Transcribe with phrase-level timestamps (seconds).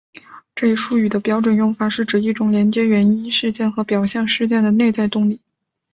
[0.55, 5.39] 这一术语的标准用法是指一种连接原因事件和表象事件的内在动力。